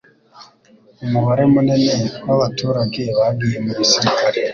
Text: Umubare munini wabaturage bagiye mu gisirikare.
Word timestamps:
Umubare 1.05 1.43
munini 1.53 1.93
wabaturage 2.27 3.03
bagiye 3.17 3.57
mu 3.65 3.71
gisirikare. 3.79 4.39